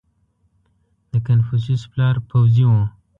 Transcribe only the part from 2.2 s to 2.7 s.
پوځي